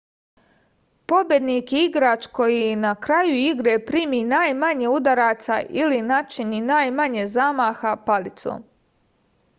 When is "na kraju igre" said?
2.85-3.75